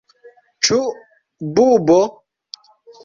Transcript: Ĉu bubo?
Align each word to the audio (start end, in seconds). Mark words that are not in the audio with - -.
Ĉu 0.67 0.79
bubo? 1.59 2.01